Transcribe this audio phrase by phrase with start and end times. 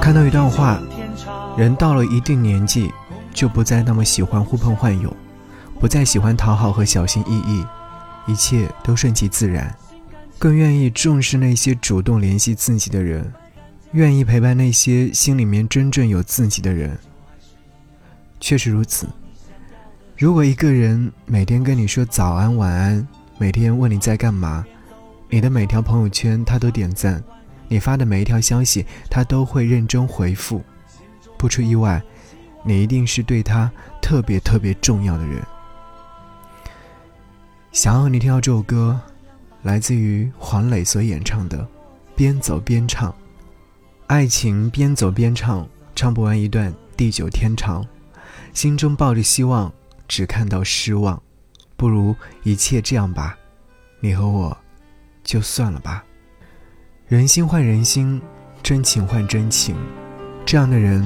[0.00, 0.80] 看到一段话，
[1.56, 2.90] 人到了一定年纪，
[3.32, 5.14] 就不再那么喜欢呼朋唤友，
[5.78, 7.64] 不再喜欢讨好和小心翼翼，
[8.26, 9.74] 一切都顺其自然，
[10.38, 13.32] 更愿意重视那些主动联系自己的人，
[13.92, 16.98] 愿意陪伴那些心里面真正有自己的人。
[18.40, 19.08] 确实如此。
[20.16, 23.06] 如果一个人每天跟你说早安晚安，
[23.38, 24.64] 每天问你在干嘛，
[25.30, 27.22] 你的每条朋友圈他都点赞，
[27.68, 30.60] 你发的每一条消息他都会认真回复，
[31.38, 32.02] 不出意外，
[32.64, 33.70] 你一定是对他
[34.02, 35.40] 特别特别重要的人。
[37.70, 39.00] 想要你听到这首歌，
[39.62, 41.58] 来自于黄磊所演唱的
[42.16, 43.08] 《边走边唱》，
[44.08, 47.86] 爱情边走边唱，唱不完一段地久天长，
[48.52, 49.72] 心中抱着希望。
[50.08, 51.22] 只看到失望，
[51.76, 53.38] 不如一切这样吧，
[54.00, 54.58] 你和我，
[55.22, 56.04] 就算了吧。
[57.06, 58.20] 人心换人心，
[58.62, 59.74] 真情换真情，
[60.46, 61.04] 这样的人，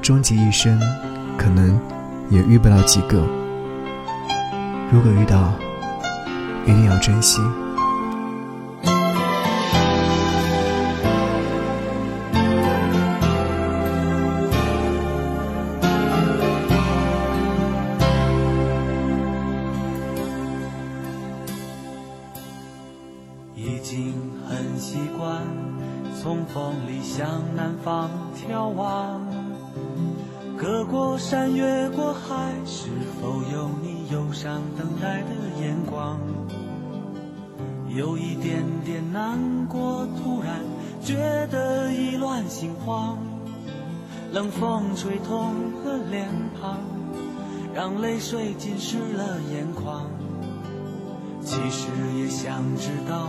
[0.00, 0.78] 终其一生，
[1.36, 1.80] 可能
[2.30, 3.26] 也遇不到几个。
[4.92, 5.52] 如果遇到，
[6.64, 7.40] 一定要珍惜。
[26.22, 29.20] 从风里向南方眺望，
[30.56, 32.88] 隔过山，越过海，是
[33.20, 35.30] 否有你忧伤等待的
[35.60, 36.18] 眼光？
[37.88, 40.60] 有一点点难过，突然
[41.02, 43.18] 觉得意乱心慌。
[44.32, 45.52] 冷风吹痛
[45.84, 46.28] 了脸
[46.60, 46.78] 庞，
[47.74, 50.06] 让泪水浸湿了眼眶。
[51.40, 53.28] 其实也想知道。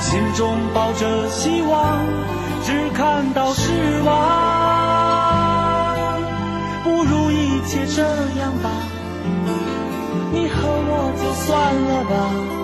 [0.00, 1.98] 心中抱着希望，
[2.64, 4.12] 只看到失望。
[6.84, 8.02] 不如一切这
[8.40, 8.70] 样吧，
[10.32, 12.63] 你和我就算了吧。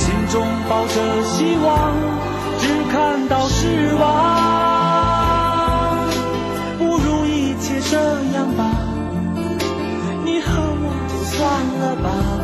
[0.00, 0.94] 心中抱着
[1.24, 1.92] 希望，
[2.58, 4.06] 只看到失望，
[6.78, 7.96] 不如一切这
[8.34, 8.64] 样吧，
[10.24, 10.90] 你和我
[11.26, 11.38] 算
[11.80, 12.39] 了吧。